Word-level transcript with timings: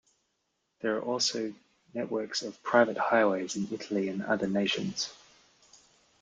There 0.79 0.97
are 0.97 1.01
also 1.03 1.53
networks 1.93 2.41
of 2.41 2.63
private 2.63 2.97
highways 2.97 3.55
in 3.55 3.67
Italy 3.71 4.09
and 4.09 4.23
other 4.23 4.47
nations. 4.47 5.13